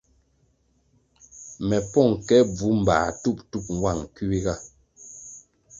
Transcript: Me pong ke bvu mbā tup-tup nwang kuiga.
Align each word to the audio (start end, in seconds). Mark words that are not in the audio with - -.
Me 1.67 1.77
pong 1.91 2.13
ke 2.27 2.37
bvu 2.55 2.69
mbā 2.79 2.97
tup-tup 3.21 3.65
nwang 3.77 4.01
kuiga. 4.15 4.55